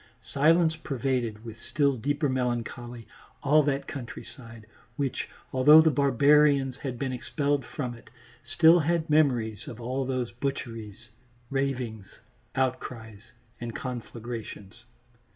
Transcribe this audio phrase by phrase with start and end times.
[0.33, 3.07] Silence pervaded with still deeper melancholy
[3.43, 8.09] all that countryside, which, although the barbarians had been expelled from it,
[8.43, 11.09] still had memories of all those butcheries,
[11.51, 12.07] ravings,
[12.55, 13.21] outcries,
[13.59, 14.85] and conflagrations.